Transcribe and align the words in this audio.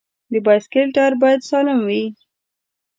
د 0.31 0.33
بایسکل 0.45 0.85
ټایر 0.95 1.13
باید 1.21 1.39
سالم 1.49 1.79
وي. 1.87 2.03